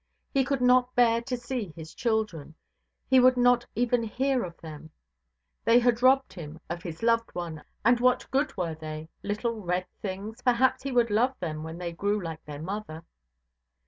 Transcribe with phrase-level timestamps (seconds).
[0.33, 2.55] He could not bear to see his children,
[3.07, 4.89] he would not even hear of them;
[5.63, 9.09] "they had robbed him of his loved one, and what good were they?
[9.21, 13.03] Little red things; perhaps he would love them when they grew like their mother".